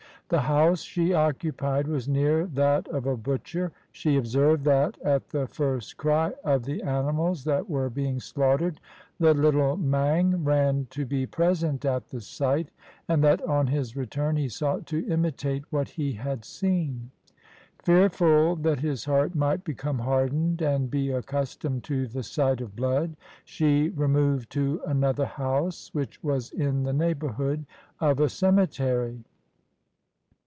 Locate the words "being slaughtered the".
7.89-9.33